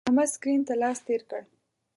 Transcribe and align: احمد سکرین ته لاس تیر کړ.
احمد 0.07 0.27
سکرین 0.33 0.61
ته 0.67 0.73
لاس 0.81 0.97
تیر 1.05 1.21
کړ. 1.29 1.41